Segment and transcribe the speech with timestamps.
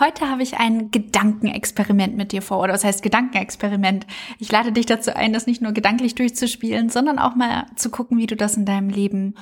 [0.00, 2.58] Heute habe ich ein Gedankenexperiment mit dir vor.
[2.58, 4.08] Oder was heißt Gedankenexperiment?
[4.40, 8.18] Ich lade dich dazu ein, das nicht nur gedanklich durchzuspielen, sondern auch mal zu gucken,
[8.18, 9.36] wie du das in deinem Leben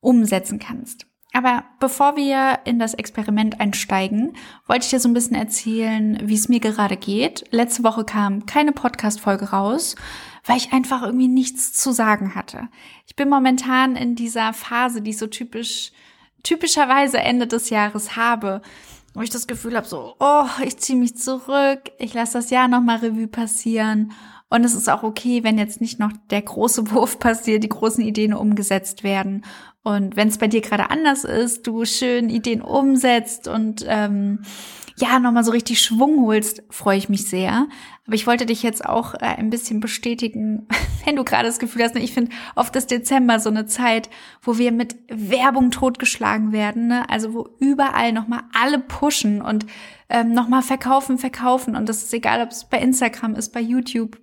[0.00, 1.06] umsetzen kannst.
[1.32, 4.36] Aber bevor wir in das Experiment einsteigen,
[4.66, 7.44] wollte ich dir so ein bisschen erzählen, wie es mir gerade geht.
[7.50, 9.96] Letzte Woche kam keine Podcast-Folge raus,
[10.44, 12.68] weil ich einfach irgendwie nichts zu sagen hatte.
[13.06, 15.92] Ich bin momentan in dieser Phase, die ich so typisch,
[16.42, 18.60] typischerweise Ende des Jahres habe
[19.16, 22.68] wo ich das Gefühl habe, so, oh, ich ziehe mich zurück, ich lasse das Jahr
[22.68, 24.12] nochmal Revue passieren.
[24.50, 28.04] Und es ist auch okay, wenn jetzt nicht noch der große Wurf passiert, die großen
[28.04, 29.44] Ideen umgesetzt werden.
[29.86, 34.40] Und wenn es bei dir gerade anders ist, du schön Ideen umsetzt und ähm,
[34.96, 37.68] ja, nochmal so richtig Schwung holst, freue ich mich sehr.
[38.04, 40.66] Aber ich wollte dich jetzt auch äh, ein bisschen bestätigen,
[41.04, 44.10] wenn du gerade das Gefühl hast, ne, ich finde oft ist Dezember so eine Zeit,
[44.42, 47.08] wo wir mit Werbung totgeschlagen werden, ne?
[47.08, 49.66] also wo überall nochmal alle pushen und
[50.08, 51.76] ähm, nochmal verkaufen, verkaufen.
[51.76, 54.18] Und das ist egal, ob es bei Instagram ist, bei YouTube.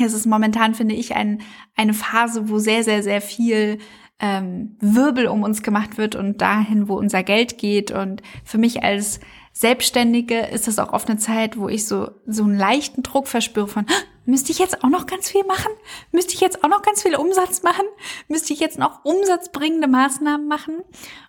[0.00, 1.42] Es ist momentan, finde ich, ein,
[1.76, 3.80] eine Phase, wo sehr, sehr, sehr viel
[4.20, 7.90] ähm, Wirbel um uns gemacht wird und dahin, wo unser Geld geht.
[7.90, 9.20] Und für mich als
[9.52, 13.68] Selbstständige ist das auch oft eine Zeit, wo ich so, so einen leichten Druck verspüre
[13.68, 13.86] von,
[14.24, 15.72] müsste ich jetzt auch noch ganz viel machen?
[16.12, 17.86] Müsste ich jetzt auch noch ganz viel Umsatz machen?
[18.28, 20.76] Müsste ich jetzt noch umsatzbringende Maßnahmen machen?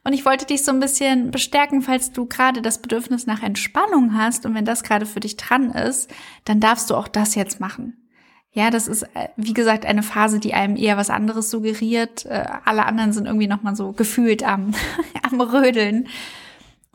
[0.03, 4.15] Und ich wollte dich so ein bisschen bestärken, falls du gerade das Bedürfnis nach Entspannung
[4.15, 6.11] hast und wenn das gerade für dich dran ist,
[6.45, 8.08] dann darfst du auch das jetzt machen.
[8.52, 12.25] Ja, das ist, äh, wie gesagt, eine Phase, die einem eher was anderes suggeriert.
[12.25, 14.73] Äh, alle anderen sind irgendwie nochmal so gefühlt am,
[15.31, 16.08] am Rödeln.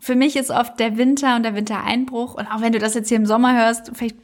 [0.05, 3.07] Für mich ist oft der Winter und der Wintereinbruch, und auch wenn du das jetzt
[3.07, 4.17] hier im Sommer hörst, vielleicht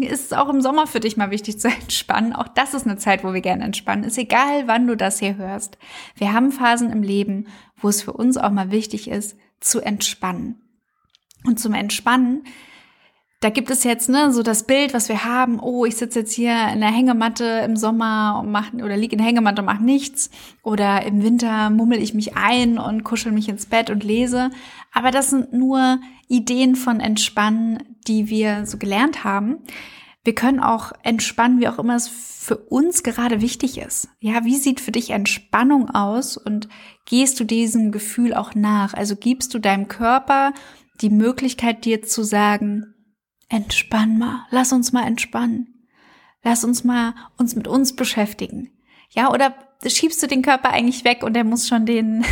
[0.00, 2.32] ist es auch im Sommer für dich mal wichtig zu entspannen.
[2.32, 4.04] Auch das ist eine Zeit, wo wir gerne entspannen.
[4.04, 5.78] Ist egal, wann du das hier hörst.
[6.16, 10.60] Wir haben Phasen im Leben, wo es für uns auch mal wichtig ist, zu entspannen.
[11.44, 12.44] Und zum Entspannen
[13.40, 15.60] da gibt es jetzt ne so das Bild, was wir haben.
[15.60, 19.18] Oh, ich sitze jetzt hier in der Hängematte im Sommer und mach oder liege in
[19.18, 20.30] der Hängematte und mache nichts.
[20.64, 24.50] Oder im Winter mummel ich mich ein und kuschel mich ins Bett und lese.
[24.92, 29.58] Aber das sind nur Ideen von Entspannen, die wir so gelernt haben.
[30.24, 34.08] Wir können auch entspannen, wie auch immer es für uns gerade wichtig ist.
[34.20, 36.68] Ja, wie sieht für dich Entspannung aus und
[37.04, 38.94] gehst du diesem Gefühl auch nach?
[38.94, 40.52] Also gibst du deinem Körper
[41.00, 42.94] die Möglichkeit, dir zu sagen,
[43.48, 45.74] entspann mal, lass uns mal entspannen.
[46.42, 48.70] Lass uns mal uns mit uns beschäftigen.
[49.10, 49.54] Ja, oder
[49.86, 52.24] schiebst du den Körper eigentlich weg und er muss schon den,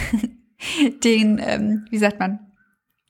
[1.04, 2.40] den, ähm, wie sagt man,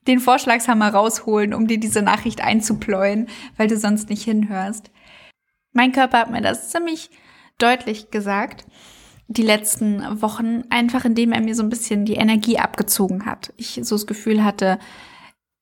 [0.07, 4.89] den Vorschlagshammer rausholen, um dir diese Nachricht einzupläuen, weil du sonst nicht hinhörst.
[5.73, 7.09] Mein Körper hat mir das ziemlich
[7.59, 8.65] deutlich gesagt,
[9.27, 13.53] die letzten Wochen, einfach indem er mir so ein bisschen die Energie abgezogen hat.
[13.57, 14.79] Ich so das Gefühl hatte,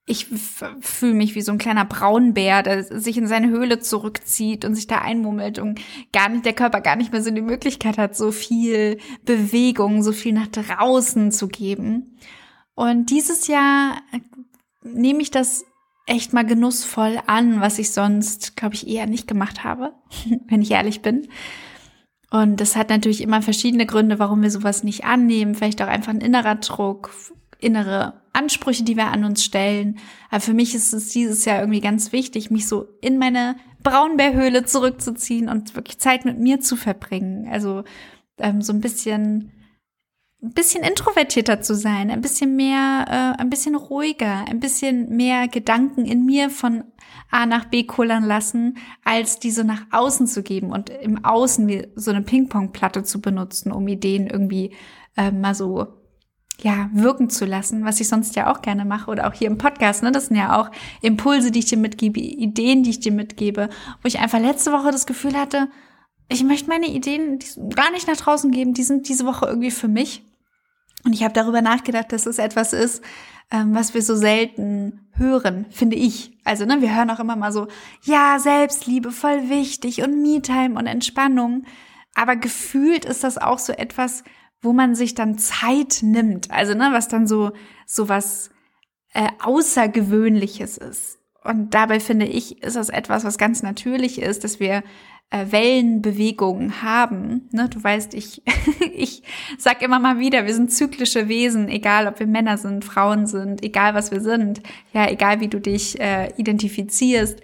[0.07, 0.27] ich
[0.81, 4.85] fühle mich wie so ein kleiner Braunbär, der sich in seine Höhle zurückzieht und sich
[4.85, 5.81] da einmummelt und
[6.13, 10.11] gar nicht, der Körper gar nicht mehr so die Möglichkeit hat, so viel Bewegung, so
[10.11, 12.17] viel nach draußen zu geben.
[12.75, 14.19] Und dieses Jahr äh,
[14.83, 15.65] nehme ich das
[16.05, 19.93] echt mal genussvoll an, was ich sonst, glaube ich, eher nicht gemacht habe,
[20.47, 21.29] wenn ich ehrlich bin.
[22.29, 25.55] Und das hat natürlich immer verschiedene Gründe, warum wir sowas nicht annehmen.
[25.55, 27.09] Vielleicht auch einfach ein innerer Druck,
[27.59, 29.97] innere Ansprüche, die wir an uns stellen.
[30.29, 34.65] Aber für mich ist es dieses Jahr irgendwie ganz wichtig, mich so in meine Braunbärhöhle
[34.65, 37.47] zurückzuziehen und wirklich Zeit mit mir zu verbringen.
[37.49, 37.83] Also
[38.37, 39.51] ähm, so ein bisschen
[40.45, 45.47] ein bisschen introvertierter zu sein, ein bisschen mehr, äh, ein bisschen ruhiger, ein bisschen mehr
[45.47, 46.83] Gedanken in mir von
[47.31, 52.11] A nach B kullern lassen, als diese nach außen zu geben und im Außen so
[52.11, 54.75] eine Ping-Pong-Platte zu benutzen, um Ideen irgendwie
[55.17, 55.87] äh, mal so
[56.61, 59.57] ja, wirken zu lassen, was ich sonst ja auch gerne mache oder auch hier im
[59.57, 60.11] Podcast, ne?
[60.11, 60.71] Das sind ja auch
[61.01, 63.69] Impulse, die ich dir mitgebe, Ideen, die ich dir mitgebe,
[64.01, 65.67] wo ich einfach letzte Woche das Gefühl hatte,
[66.27, 67.39] ich möchte meine Ideen
[67.75, 70.23] gar nicht nach draußen geben, die sind diese Woche irgendwie für mich.
[71.03, 73.03] Und ich habe darüber nachgedacht, dass es etwas ist,
[73.51, 76.31] ähm, was wir so selten hören, finde ich.
[76.43, 77.67] Also, ne, wir hören auch immer mal so,
[78.03, 81.63] ja, Selbstliebe voll wichtig und Me-Time und Entspannung.
[82.15, 84.23] Aber gefühlt ist das auch so etwas,
[84.61, 86.51] wo man sich dann Zeit nimmt.
[86.51, 87.51] Also, ne, was dann so,
[87.85, 88.49] so was
[89.13, 91.19] äh, Außergewöhnliches ist.
[91.43, 94.83] Und dabei finde ich, ist das etwas, was ganz natürlich ist, dass wir
[95.29, 97.49] äh, Wellenbewegungen haben.
[97.51, 98.41] Ne, du weißt, ich,
[98.93, 99.23] ich
[99.57, 103.63] sag immer mal wieder, wir sind zyklische Wesen, egal ob wir Männer sind, Frauen sind,
[103.63, 104.61] egal was wir sind,
[104.93, 107.41] ja, egal wie du dich äh, identifizierst.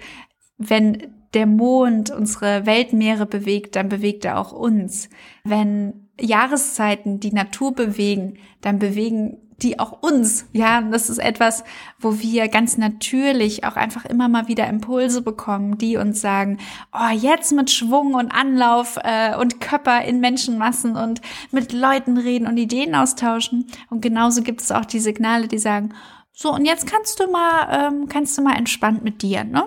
[0.57, 5.09] Wenn der Mond unsere Weltmeere bewegt, dann bewegt er auch uns.
[5.43, 11.63] Wenn Jahreszeiten die Natur bewegen, dann bewegen die auch uns, ja, das ist etwas,
[11.99, 16.57] wo wir ganz natürlich auch einfach immer mal wieder Impulse bekommen, die uns sagen,
[16.93, 21.21] oh, jetzt mit Schwung und Anlauf äh, und Körper in Menschenmassen und
[21.51, 23.67] mit Leuten reden und Ideen austauschen.
[23.89, 25.93] Und genauso gibt es auch die Signale, die sagen,
[26.41, 29.65] so, und jetzt kannst du mal, ähm, kannst du mal entspannt mit dir, ne?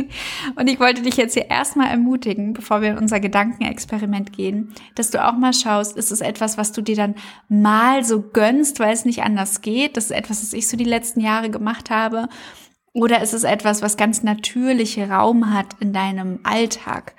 [0.56, 5.10] und ich wollte dich jetzt hier erstmal ermutigen, bevor wir in unser Gedankenexperiment gehen, dass
[5.10, 7.16] du auch mal schaust, ist es etwas, was du dir dann
[7.50, 9.98] mal so gönnst, weil es nicht anders geht?
[9.98, 12.30] Das ist etwas, was ich so die letzten Jahre gemacht habe.
[12.94, 17.14] Oder ist es etwas, was ganz natürliche Raum hat in deinem Alltag?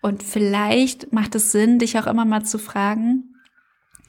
[0.00, 3.34] Und vielleicht macht es Sinn, dich auch immer mal zu fragen,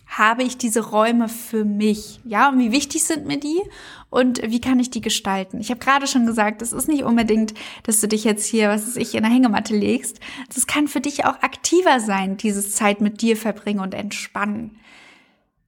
[0.09, 2.19] habe ich diese Räume für mich?
[2.25, 3.61] Ja, und wie wichtig sind mir die?
[4.09, 5.61] Und wie kann ich die gestalten?
[5.61, 7.53] Ich habe gerade schon gesagt, es ist nicht unbedingt,
[7.83, 10.19] dass du dich jetzt hier, was weiß ich, in der Hängematte legst.
[10.53, 14.79] Das kann für dich auch aktiver sein, dieses Zeit mit dir verbringen und entspannen.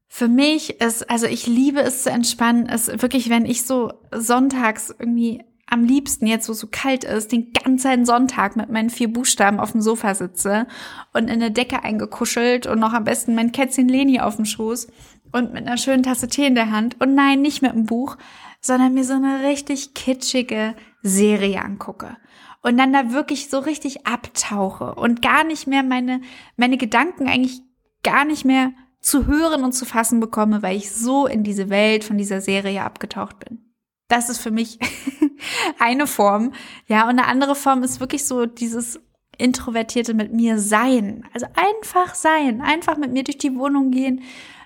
[0.07, 4.93] Für mich ist, also ich liebe es zu entspannen, ist wirklich, wenn ich so sonntags
[4.97, 9.12] irgendwie am liebsten jetzt, wo es so kalt ist, den ganzen Sonntag mit meinen vier
[9.12, 10.68] Buchstaben auf dem Sofa sitze
[11.13, 14.88] und in eine Decke eingekuschelt und noch am besten mein Kätzchen Leni auf dem Schoß
[15.31, 18.18] und mit einer schönen Tasse Tee in der Hand und nein, nicht mit einem Buch,
[18.59, 22.17] sondern mir so eine richtig kitschige Serie angucke
[22.62, 26.21] und dann da wirklich so richtig abtauche und gar nicht mehr meine,
[26.57, 27.62] meine Gedanken eigentlich
[28.03, 32.03] gar nicht mehr zu hören und zu fassen bekomme, weil ich so in diese Welt
[32.03, 33.74] von dieser Serie abgetaucht bin.
[34.09, 34.77] Das ist für mich
[35.79, 36.53] eine Form.
[36.88, 38.99] Ja, und eine andere Form ist wirklich so dieses
[39.38, 41.25] introvertierte mit mir sein.
[41.33, 44.21] Also einfach sein, einfach mit mir durch die Wohnung gehen,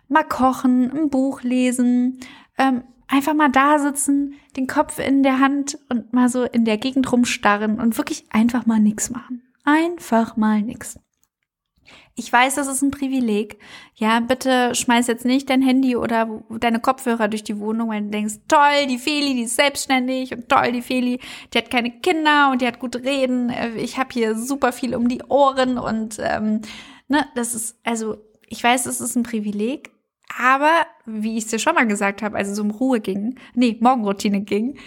[0.07, 2.19] mal kochen, ein Buch lesen,
[2.57, 6.77] ähm, einfach mal da sitzen, den Kopf in der Hand und mal so in der
[6.77, 9.43] Gegend rumstarren und wirklich einfach mal nichts machen.
[9.63, 10.99] Einfach mal nichts.
[12.17, 13.59] Ich weiß, das ist ein Privileg.
[13.95, 18.09] Ja, bitte schmeiß jetzt nicht dein Handy oder deine Kopfhörer durch die Wohnung, weil du
[18.09, 21.19] denkst, toll, die Feli, die ist selbstständig und toll, die Feli,
[21.53, 23.49] die hat keine Kinder und die hat gut reden.
[23.49, 26.61] Äh, ich habe hier super viel um die Ohren und ähm,
[27.09, 28.17] ne, das ist, also
[28.47, 29.91] ich weiß, das ist ein Privileg,
[30.39, 33.77] aber wie ich es dir schon mal gesagt habe, also so um Ruhe ging, nee,
[33.81, 34.77] Morgenroutine ging,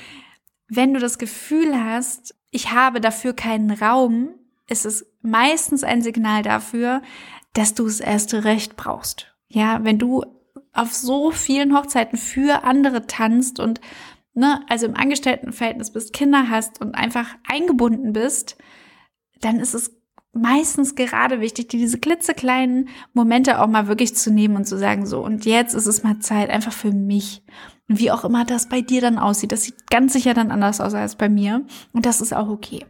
[0.69, 4.31] wenn du das Gefühl hast, ich habe dafür keinen Raum,
[4.69, 7.03] ist es meistens ein Signal dafür,
[7.55, 9.35] dass du es erst recht brauchst.
[9.49, 10.25] Ja, wenn du
[10.73, 13.81] auf so vielen Hochzeiten für andere tanzt und
[14.35, 18.57] ne, also im Angestelltenverhältnis bist, Kinder hast und einfach eingebunden bist,
[19.41, 19.99] dann ist es
[20.33, 25.25] meistens gerade wichtig, diese klitzekleinen Momente auch mal wirklich zu nehmen und zu sagen, so,
[25.25, 27.43] und jetzt ist es mal Zeit einfach für mich.
[27.89, 30.81] Und wie auch immer das bei dir dann aussieht, das sieht ganz sicher dann anders
[30.81, 31.65] aus als bei mir.
[31.93, 32.85] Und das ist auch okay.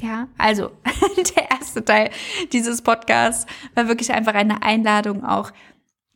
[0.00, 0.70] Ja, also
[1.36, 2.10] der erste Teil
[2.52, 5.52] dieses Podcasts war wirklich einfach eine Einladung, auch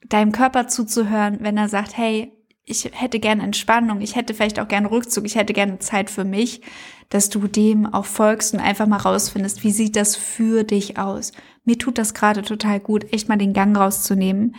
[0.09, 2.33] deinem Körper zuzuhören, wenn er sagt, hey,
[2.65, 6.25] ich hätte gerne Entspannung, ich hätte vielleicht auch gerne Rückzug, ich hätte gerne Zeit für
[6.25, 6.61] mich,
[7.09, 11.33] dass du dem auch folgst und einfach mal rausfindest, wie sieht das für dich aus.
[11.65, 14.55] Mir tut das gerade total gut, echt mal den Gang rauszunehmen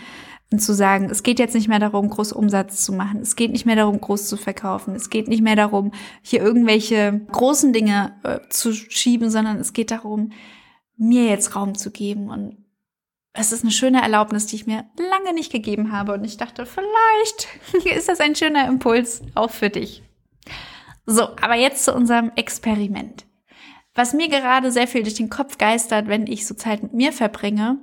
[0.52, 3.22] und zu sagen, es geht jetzt nicht mehr darum, groß Umsatz zu machen.
[3.22, 4.96] Es geht nicht mehr darum, groß zu verkaufen.
[4.96, 5.92] Es geht nicht mehr darum,
[6.22, 10.32] hier irgendwelche großen Dinge äh, zu schieben, sondern es geht darum,
[10.96, 12.30] mir jetzt Raum zu geben.
[12.30, 12.58] Und
[13.34, 16.14] es ist eine schöne Erlaubnis, die ich mir lange nicht gegeben habe.
[16.14, 17.48] Und ich dachte, vielleicht
[17.96, 20.04] ist das ein schöner Impuls auch für dich.
[21.06, 23.26] So, aber jetzt zu unserem Experiment.
[23.96, 27.12] Was mir gerade sehr viel durch den Kopf geistert, wenn ich so Zeit mit mir
[27.12, 27.80] verbringe,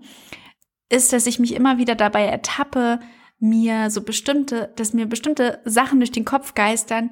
[0.91, 3.01] ist, dass ich mich immer wieder dabei ertappe,
[3.39, 7.11] mir so bestimmte, dass mir bestimmte Sachen durch den Kopf geistern,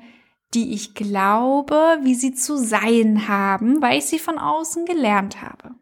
[0.54, 5.74] die ich glaube, wie sie zu sein haben, weil ich sie von außen gelernt habe.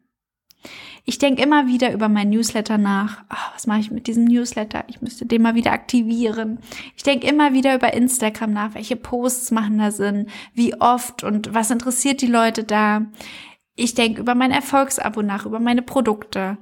[1.09, 3.23] Ich denke immer wieder über mein Newsletter nach.
[3.31, 4.85] Oh, was mache ich mit diesem Newsletter?
[4.89, 6.59] Ich müsste den mal wieder aktivieren.
[6.97, 11.55] Ich denke immer wieder über Instagram nach, welche Posts machen da Sinn, wie oft und
[11.55, 13.07] was interessiert die Leute da.
[13.77, 16.59] Ich denke über mein Erfolgsabo nach, über meine Produkte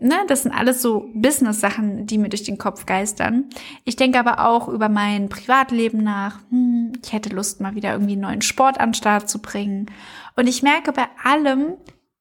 [0.00, 3.44] ne, das sind alles so Business-Sachen, die mir durch den Kopf geistern.
[3.84, 6.40] Ich denke aber auch über mein Privatleben nach.
[6.50, 9.86] Hm, ich hätte Lust, mal wieder irgendwie einen neuen Sport an den Start zu bringen.
[10.36, 11.74] Und ich merke bei allem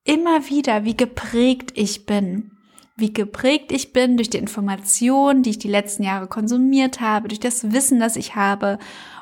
[0.03, 2.51] immer wieder, wie geprägt ich bin.
[2.95, 7.39] Wie geprägt ich bin durch die Informationen, die ich die letzten Jahre konsumiert habe, durch
[7.39, 8.77] das Wissen, das ich habe.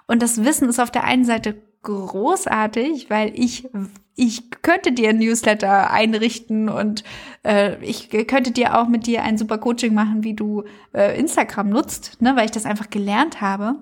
[0.08, 3.70] Und das Wissen ist auf der einen Seite großartig, weil ich
[4.20, 7.04] ich könnte dir ein Newsletter einrichten und
[7.46, 11.70] äh, ich könnte dir auch mit dir ein super Coaching machen, wie du äh, Instagram
[11.70, 13.76] nutzt, ne, weil ich das einfach gelernt habe.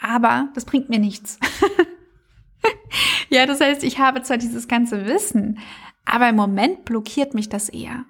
[0.00, 1.38] Aber das bringt mir nichts.
[3.28, 5.58] ja, das heißt, ich habe zwar dieses ganze Wissen,
[6.06, 8.06] aber im Moment blockiert mich das eher.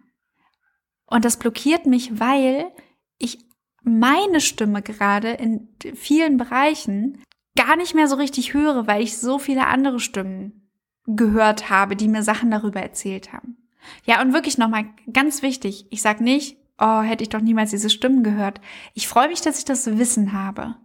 [1.06, 2.70] Und das blockiert mich, weil
[3.18, 3.38] ich
[3.82, 7.20] meine Stimme gerade in vielen Bereichen
[7.56, 10.65] gar nicht mehr so richtig höre, weil ich so viele andere Stimmen
[11.06, 13.56] gehört habe, die mir Sachen darüber erzählt haben.
[14.04, 17.90] Ja, und wirklich nochmal ganz wichtig, ich sag nicht, oh, hätte ich doch niemals diese
[17.90, 18.60] Stimmen gehört.
[18.94, 20.76] Ich freue mich, dass ich das Wissen habe.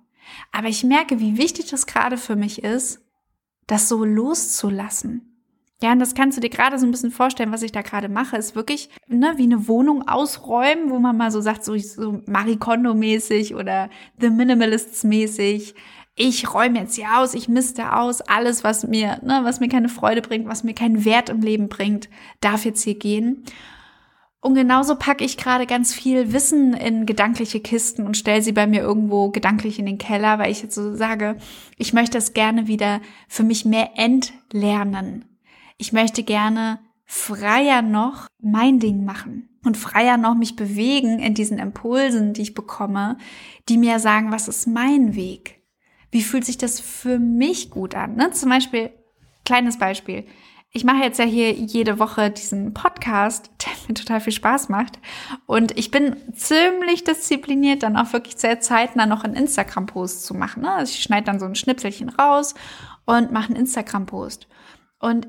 [0.51, 3.01] Aber ich merke, wie wichtig das gerade für mich ist,
[3.67, 5.27] das so loszulassen.
[5.81, 8.07] Ja, und das kannst du dir gerade so ein bisschen vorstellen, was ich da gerade
[8.07, 12.21] mache, ist wirklich ne, wie eine Wohnung ausräumen, wo man mal so sagt, so, so
[12.27, 15.73] Marie Kondo-mäßig oder The Minimalists-mäßig.
[16.15, 19.89] Ich räume jetzt hier aus, ich misste aus, alles, was mir, ne, was mir keine
[19.89, 22.09] Freude bringt, was mir keinen Wert im Leben bringt,
[22.41, 23.45] darf jetzt hier gehen.
[24.41, 28.65] Und genauso packe ich gerade ganz viel Wissen in gedankliche Kisten und stelle sie bei
[28.65, 31.37] mir irgendwo gedanklich in den Keller, weil ich jetzt so sage,
[31.77, 35.25] ich möchte es gerne wieder für mich mehr entlernen.
[35.77, 41.59] Ich möchte gerne freier noch mein Ding machen und freier noch mich bewegen in diesen
[41.59, 43.17] Impulsen, die ich bekomme,
[43.69, 45.60] die mir sagen, was ist mein Weg?
[46.11, 48.15] Wie fühlt sich das für mich gut an?
[48.15, 48.31] Ne?
[48.31, 48.91] Zum Beispiel,
[49.45, 50.25] kleines Beispiel
[50.73, 54.99] ich mache jetzt ja hier jede Woche diesen Podcast, der mir total viel Spaß macht.
[55.45, 60.63] Und ich bin ziemlich diszipliniert, dann auch wirklich sehr zeitnah noch einen Instagram-Post zu machen.
[60.63, 60.71] Ne?
[60.71, 62.55] Also ich schneide dann so ein Schnipselchen raus
[63.05, 64.47] und mache einen Instagram-Post.
[64.99, 65.27] Und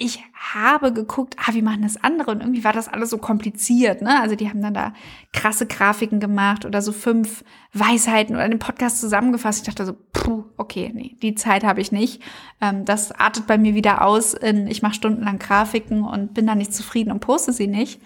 [0.00, 2.30] ich habe geguckt, ah, wie machen das andere?
[2.30, 4.20] Und irgendwie war das alles so kompliziert, ne?
[4.22, 4.94] Also die haben dann da
[5.32, 9.58] krasse Grafiken gemacht oder so fünf Weisheiten oder den Podcast zusammengefasst.
[9.58, 12.22] Ich dachte so, puh, okay, nee, die Zeit habe ich nicht.
[12.60, 16.54] Ähm, das artet bei mir wieder aus in, ich mache stundenlang Grafiken und bin da
[16.54, 18.00] nicht zufrieden und poste sie nicht.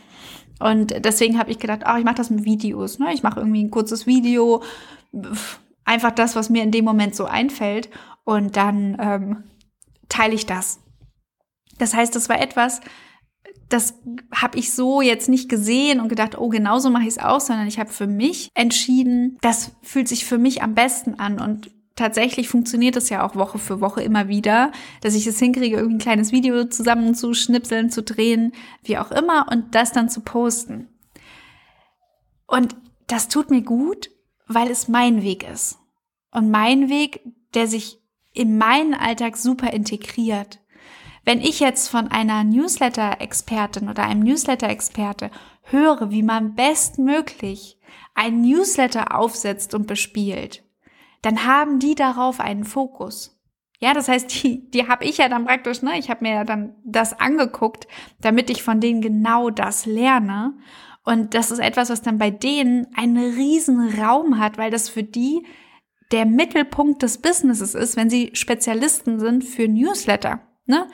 [0.61, 2.99] Und deswegen habe ich gedacht, oh, ich mache das mit Videos.
[3.01, 3.13] Ne?
[3.13, 4.63] Ich mache irgendwie ein kurzes Video,
[5.85, 7.91] einfach das, was mir in dem Moment so einfällt.
[8.25, 9.45] Und dann ähm,
[10.09, 10.81] teile ich das
[11.83, 12.81] das heißt, das war etwas,
[13.69, 13.95] das
[14.33, 17.67] habe ich so jetzt nicht gesehen und gedacht, oh, genauso mache ich es auch, sondern
[17.67, 22.49] ich habe für mich entschieden, das fühlt sich für mich am besten an und tatsächlich
[22.49, 24.71] funktioniert es ja auch Woche für Woche immer wieder,
[25.01, 28.53] dass ich es hinkriege, irgendwie ein kleines Video zusammen zu schnipseln, zu drehen,
[28.85, 30.89] wie auch immer und das dann zu posten.
[32.47, 32.77] Und
[33.09, 34.11] das tut mir gut,
[34.47, 35.79] weil es mein Weg ist.
[36.31, 37.21] Und mein Weg,
[37.55, 37.99] der sich
[38.33, 40.62] in meinen Alltag super integriert.
[41.25, 45.31] Wenn ich jetzt von einer Newsletter-Expertin oder einem Newsletter-Experte
[45.63, 47.79] höre, wie man bestmöglich
[48.15, 50.65] ein Newsletter aufsetzt und bespielt,
[51.23, 53.39] dann haben die darauf einen Fokus.
[53.79, 55.99] Ja, das heißt, die, die habe ich ja dann praktisch, ne?
[55.99, 57.89] Ich habe mir ja dann das angeguckt,
[58.21, 60.55] damit ich von denen genau das lerne.
[61.05, 65.03] Und das ist etwas, was dann bei denen einen riesen Raum hat, weil das für
[65.03, 65.45] die
[66.13, 70.41] der Mittelpunkt des Businesses ist, wenn sie Spezialisten sind für Newsletter.
[70.67, 70.89] Ne?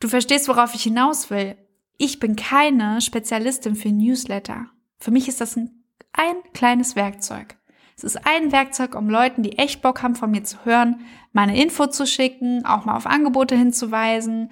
[0.00, 1.56] Du verstehst, worauf ich hinaus will.
[1.98, 4.66] Ich bin keine Spezialistin für Newsletter.
[4.98, 7.56] Für mich ist das ein, ein kleines Werkzeug.
[7.96, 11.00] Es ist ein Werkzeug, um Leuten, die echt Bock haben, von mir zu hören,
[11.32, 14.50] meine Info zu schicken, auch mal auf Angebote hinzuweisen,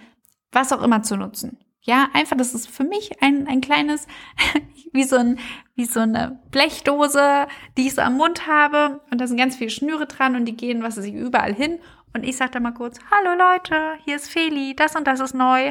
[0.52, 1.56] was auch immer zu nutzen.
[1.80, 4.06] Ja, einfach, das ist für mich ein, ein kleines,
[4.92, 5.38] wie so, ein,
[5.75, 7.47] wie so eine Blechdose,
[7.78, 10.56] die ich so am Mund habe und da sind ganz viele Schnüre dran und die
[10.56, 11.78] gehen, was weiß ich, überall hin
[12.15, 15.35] und ich sage dann mal kurz, hallo Leute, hier ist Feli, das und das ist
[15.35, 15.71] neu.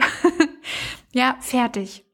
[1.13, 2.05] ja, fertig.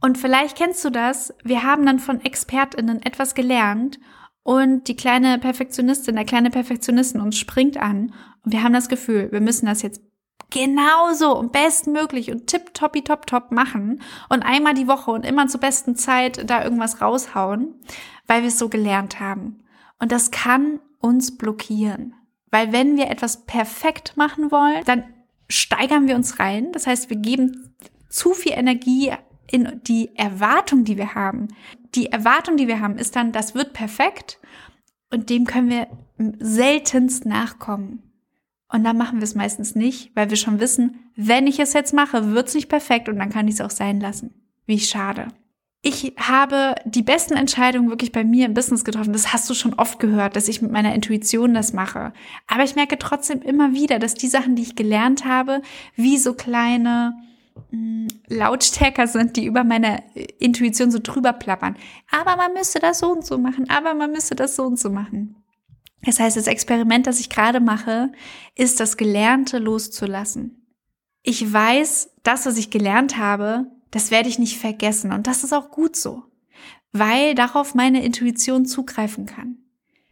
[0.00, 3.98] Und vielleicht kennst du das, wir haben dann von ExpertInnen etwas gelernt
[4.42, 8.12] und die kleine Perfektionistin, der kleine Perfektionisten uns springt an
[8.44, 10.02] und wir haben das Gefühl, wir müssen das jetzt
[10.50, 15.60] genauso und bestmöglich und tipptoppi top top machen und einmal die Woche und immer zur
[15.60, 17.74] besten Zeit da irgendwas raushauen,
[18.26, 19.64] weil wir es so gelernt haben.
[19.98, 22.14] Und das kann uns blockieren.
[22.54, 25.02] Weil wenn wir etwas perfekt machen wollen, dann
[25.48, 26.70] steigern wir uns rein.
[26.70, 27.74] Das heißt, wir geben
[28.08, 29.12] zu viel Energie
[29.50, 31.48] in die Erwartung, die wir haben.
[31.96, 34.38] Die Erwartung, die wir haben, ist dann, das wird perfekt
[35.10, 35.88] und dem können wir
[36.38, 38.04] seltenst nachkommen.
[38.68, 41.92] Und dann machen wir es meistens nicht, weil wir schon wissen, wenn ich es jetzt
[41.92, 44.32] mache, wird es nicht perfekt und dann kann ich es auch sein lassen.
[44.64, 45.26] Wie schade
[45.86, 49.12] ich habe die besten Entscheidungen wirklich bei mir im Business getroffen.
[49.12, 52.14] Das hast du schon oft gehört, dass ich mit meiner Intuition das mache.
[52.46, 55.60] Aber ich merke trotzdem immer wieder, dass die Sachen, die ich gelernt habe,
[55.94, 57.12] wie so kleine
[57.68, 60.02] hm, Lautstärker sind, die über meine
[60.38, 61.76] Intuition so drüber plappern.
[62.10, 63.68] Aber man müsste das so und so machen.
[63.68, 65.36] Aber man müsste das so und so machen.
[66.00, 68.10] Das heißt, das Experiment, das ich gerade mache,
[68.54, 70.66] ist das Gelernte loszulassen.
[71.22, 75.12] Ich weiß, das, was ich gelernt habe, das werde ich nicht vergessen.
[75.12, 76.24] Und das ist auch gut so,
[76.90, 79.58] weil darauf meine Intuition zugreifen kann.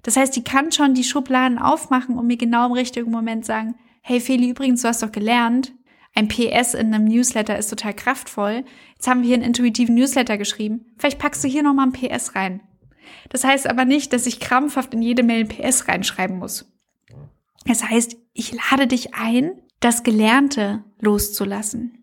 [0.04, 3.74] Das heißt, die kann schon die Schubladen aufmachen und mir genau im richtigen Moment sagen,
[4.00, 5.72] hey Feli, übrigens, du hast doch gelernt,
[6.14, 8.64] ein PS in einem Newsletter ist total kraftvoll.
[8.94, 10.84] Jetzt haben wir hier einen intuitiven Newsletter geschrieben.
[10.96, 12.60] Vielleicht packst du hier nochmal ein PS rein.
[13.30, 16.72] Das heißt aber nicht, dass ich krampfhaft in jede Mail PS reinschreiben muss.
[17.64, 22.01] Es heißt, ich lade dich ein, das Gelernte loszulassen.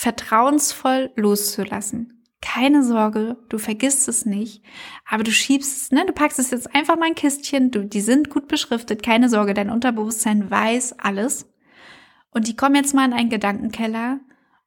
[0.00, 2.24] Vertrauensvoll loszulassen.
[2.40, 4.62] Keine Sorge, du vergisst es nicht,
[5.06, 8.00] aber du schiebst es, ne, du packst es jetzt einfach mal ein Kistchen, du, die
[8.00, 11.52] sind gut beschriftet, keine Sorge, dein Unterbewusstsein weiß alles.
[12.30, 14.20] Und die kommen jetzt mal in einen Gedankenkeller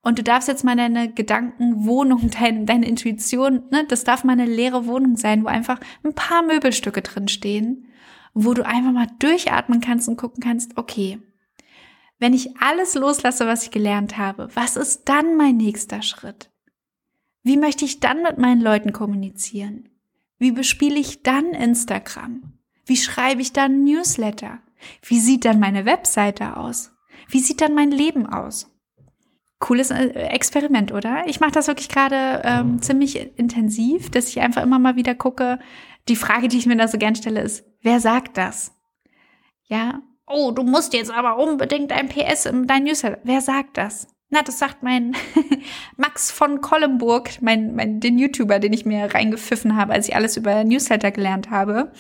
[0.04, 4.46] und du darfst jetzt mal deine Gedankenwohnung, dein, deine Intuition, ne, das darf mal eine
[4.46, 7.88] leere Wohnung sein, wo einfach ein paar Möbelstücke drin stehen,
[8.36, 11.18] wo du einfach mal durchatmen kannst und gucken kannst, okay,
[12.24, 16.50] wenn ich alles loslasse, was ich gelernt habe, was ist dann mein nächster Schritt?
[17.44, 19.90] Wie möchte ich dann mit meinen Leuten kommunizieren?
[20.38, 22.54] Wie bespiele ich dann Instagram?
[22.86, 24.60] Wie schreibe ich dann Newsletter?
[25.02, 26.96] Wie sieht dann meine Webseite aus?
[27.28, 28.72] Wie sieht dann mein Leben aus?
[29.60, 31.28] Cooles äh, Experiment, oder?
[31.28, 35.60] Ich mache das wirklich gerade ähm, ziemlich intensiv, dass ich einfach immer mal wieder gucke.
[36.08, 38.74] Die Frage, die ich mir da so gern stelle, ist, wer sagt das?
[39.66, 43.20] Ja, oh, du musst jetzt aber unbedingt ein PS in dein Newsletter.
[43.24, 44.08] Wer sagt das?
[44.30, 45.16] Na, das sagt mein
[45.98, 50.38] Max von Kollenburg, mein, mein, den YouTuber, den ich mir reingepfiffen habe, als ich alles
[50.38, 51.92] über Newsletter gelernt habe,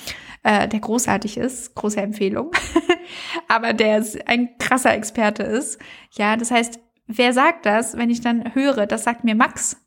[0.41, 2.51] äh, der großartig ist, große Empfehlung,
[3.47, 5.79] aber der ein krasser Experte ist.
[6.11, 9.77] Ja, das heißt, wer sagt das, wenn ich dann höre, das sagt mir Max?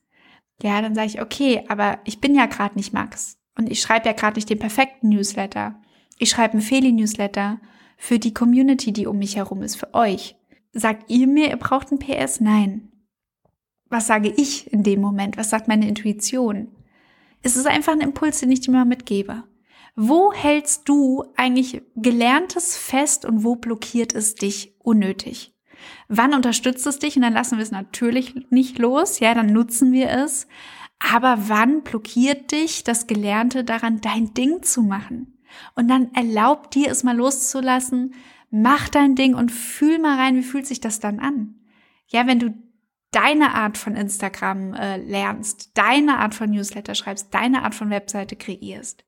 [0.63, 4.07] Ja, dann sage ich, okay, aber ich bin ja gerade nicht Max und ich schreibe
[4.07, 5.81] ja gerade nicht den perfekten Newsletter.
[6.19, 7.59] Ich schreibe einen Feli-Newsletter
[7.97, 10.37] für die Community, die um mich herum ist, für euch.
[10.73, 12.41] Sagt ihr mir, ihr braucht ein PS?
[12.41, 12.93] Nein.
[13.89, 15.37] Was sage ich in dem Moment?
[15.37, 16.69] Was sagt meine Intuition?
[17.43, 19.45] Es ist einfach ein Impuls, den ich dir mal mitgebe.
[19.95, 25.55] Wo hältst du eigentlich Gelerntes fest und wo blockiert es dich unnötig?
[26.09, 27.17] Wann unterstützt es dich?
[27.17, 29.21] Und dann lassen wir es natürlich nicht los.
[29.21, 30.47] Ja, dann nutzen wir es.
[30.99, 35.36] Aber wann blockiert dich das Gelernte daran, dein Ding zu machen?
[35.75, 38.15] Und dann erlaub dir es mal loszulassen,
[38.51, 41.57] mach dein Ding und fühl mal rein, wie fühlt sich das dann an?
[42.09, 42.55] Ja, wenn du
[43.11, 48.37] deine Art von Instagram äh, lernst, deine Art von Newsletter schreibst, deine Art von Webseite
[48.37, 49.05] kreierst.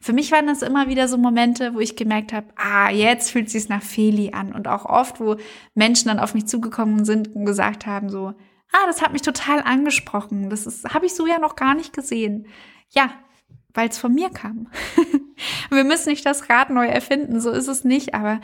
[0.00, 3.46] Für mich waren das immer wieder so Momente, wo ich gemerkt habe, ah, jetzt fühlt
[3.46, 4.52] es sich nach Feli an.
[4.52, 5.36] Und auch oft, wo
[5.74, 8.34] Menschen dann auf mich zugekommen sind und gesagt haben so,
[8.72, 10.50] ah, das hat mich total angesprochen.
[10.50, 12.46] Das ist, habe ich so ja noch gar nicht gesehen.
[12.90, 13.10] Ja,
[13.74, 14.68] weil es von mir kam.
[15.70, 18.40] Wir müssen nicht das Rad neu erfinden, so ist es nicht, aber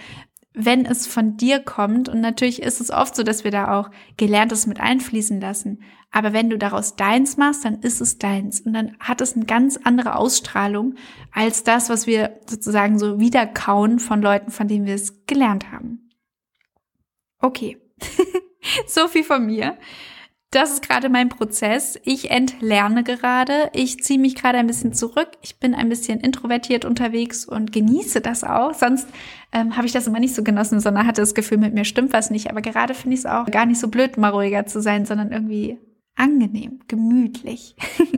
[0.58, 3.90] wenn es von dir kommt, und natürlich ist es oft so, dass wir da auch
[4.16, 8.72] Gelerntes mit einfließen lassen, aber wenn du daraus deins machst, dann ist es deins und
[8.72, 10.94] dann hat es eine ganz andere Ausstrahlung
[11.30, 16.10] als das, was wir sozusagen so wiederkauen von Leuten, von denen wir es gelernt haben.
[17.38, 17.76] Okay,
[18.86, 19.76] so viel von mir
[20.50, 21.98] das ist gerade mein Prozess.
[22.04, 23.70] Ich entlerne gerade.
[23.72, 25.28] Ich ziehe mich gerade ein bisschen zurück.
[25.42, 28.72] Ich bin ein bisschen introvertiert unterwegs und genieße das auch.
[28.72, 29.08] Sonst
[29.52, 32.12] ähm, habe ich das immer nicht so genossen, sondern hatte das Gefühl, mit mir stimmt
[32.12, 32.48] was nicht.
[32.48, 35.32] Aber gerade finde ich es auch gar nicht so blöd, mal ruhiger zu sein, sondern
[35.32, 35.78] irgendwie
[36.14, 37.76] angenehm, gemütlich.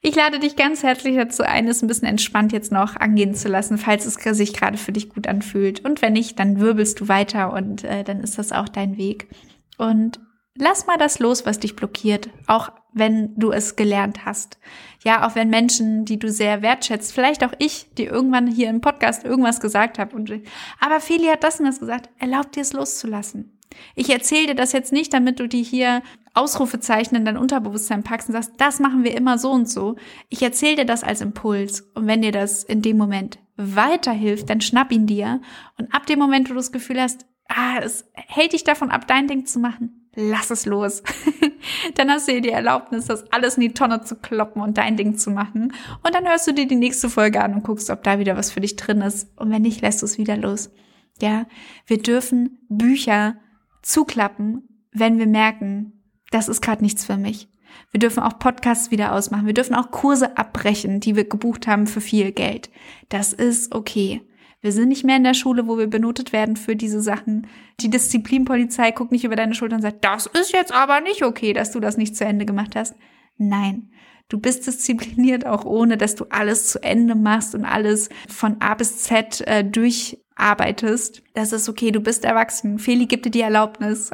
[0.00, 3.48] Ich lade dich ganz herzlich dazu ein, es ein bisschen entspannt jetzt noch angehen zu
[3.48, 5.84] lassen, falls es sich gerade für dich gut anfühlt.
[5.84, 9.28] Und wenn nicht, dann wirbelst du weiter und äh, dann ist das auch dein Weg.
[9.76, 10.20] Und
[10.58, 14.58] lass mal das los, was dich blockiert, auch wenn du es gelernt hast.
[15.04, 18.80] Ja, auch wenn Menschen, die du sehr wertschätzt, vielleicht auch ich, die irgendwann hier im
[18.80, 20.30] Podcast irgendwas gesagt habe und
[20.80, 23.58] aber Feli hat das und das gesagt, erlaub dir es loszulassen.
[23.94, 26.02] Ich erzähle dir das jetzt nicht, damit du die hier
[26.34, 29.96] Ausrufezeichen in dein Unterbewusstsein packst und sagst, das machen wir immer so und so.
[30.28, 31.82] Ich erzähle dir das als Impuls.
[31.94, 35.40] Und wenn dir das in dem Moment weiterhilft, dann schnapp ihn dir.
[35.78, 39.06] Und ab dem Moment, wo du das Gefühl hast, ah, es hält dich davon ab,
[39.08, 41.02] dein Ding zu machen, lass es los.
[41.94, 44.96] dann hast du dir die Erlaubnis, das alles in die Tonne zu kloppen und dein
[44.96, 45.72] Ding zu machen.
[46.02, 48.50] Und dann hörst du dir die nächste Folge an und guckst, ob da wieder was
[48.50, 49.30] für dich drin ist.
[49.38, 50.70] Und wenn nicht, lässt du es wieder los.
[51.20, 51.46] Ja,
[51.86, 53.36] wir dürfen Bücher
[53.82, 57.48] zuklappen, wenn wir merken, das ist gerade nichts für mich.
[57.90, 59.46] Wir dürfen auch Podcasts wieder ausmachen.
[59.46, 62.70] Wir dürfen auch Kurse abbrechen, die wir gebucht haben für viel Geld.
[63.08, 64.22] Das ist okay.
[64.60, 67.46] Wir sind nicht mehr in der Schule, wo wir benotet werden für diese Sachen.
[67.80, 71.52] Die Disziplinpolizei guckt nicht über deine Schulter und sagt, das ist jetzt aber nicht okay,
[71.52, 72.96] dass du das nicht zu Ende gemacht hast.
[73.36, 73.90] Nein.
[74.28, 78.74] Du bist diszipliniert auch ohne, dass du alles zu Ende machst und alles von A
[78.74, 81.22] bis Z äh, durcharbeitest.
[81.32, 82.78] Das ist okay, du bist erwachsen.
[82.78, 84.10] Feli gibt dir die Erlaubnis.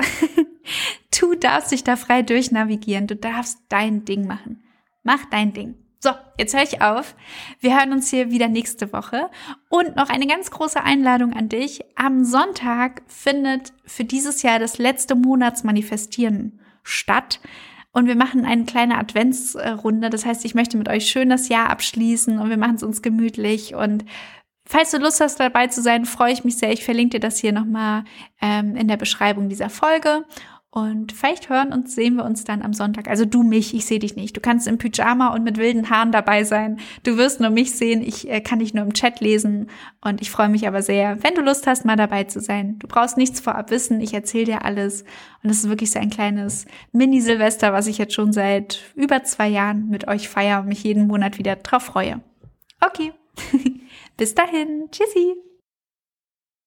[1.20, 3.09] du darfst dich da frei durchnavigieren.
[3.09, 4.62] Du darfst dein Ding machen.
[5.02, 5.74] Mach dein Ding.
[6.05, 7.17] So, jetzt höre ich auf.
[7.61, 9.31] Wir hören uns hier wieder nächste Woche.
[9.71, 11.81] Und noch eine ganz große Einladung an dich.
[11.97, 17.40] Am Sonntag findet für dieses Jahr das letzte Monatsmanifestieren statt.
[17.93, 20.11] Und wir machen eine kleine Adventsrunde.
[20.11, 23.01] Das heißt, ich möchte mit euch schön das Jahr abschließen und wir machen es uns
[23.01, 23.75] gemütlich.
[23.75, 24.05] Und
[24.67, 26.71] falls du Lust hast, dabei zu sein, freue ich mich sehr.
[26.71, 28.05] Ich verlinke dir das hier nochmal
[28.43, 30.27] ähm, in der Beschreibung dieser Folge.
[30.74, 33.06] Und vielleicht hören und sehen wir uns dann am Sonntag.
[33.06, 34.37] Also du mich, ich sehe dich nicht.
[34.37, 36.80] Du kannst im Pyjama und mit wilden Haaren dabei sein.
[37.04, 38.02] Du wirst nur mich sehen.
[38.02, 39.68] Ich äh, kann dich nur im Chat lesen.
[40.00, 42.80] Und ich freue mich aber sehr, wenn du Lust hast, mal dabei zu sein.
[42.80, 44.00] Du brauchst nichts vorab wissen.
[44.00, 45.04] Ich erzähle dir alles.
[45.44, 49.46] Und es ist wirklich so ein kleines Mini-Silvester, was ich jetzt schon seit über zwei
[49.46, 52.20] Jahren mit euch feiere und mich jeden Monat wieder drauf freue.
[52.84, 53.12] Okay.
[54.16, 54.88] Bis dahin.
[54.90, 55.37] Tschüssi.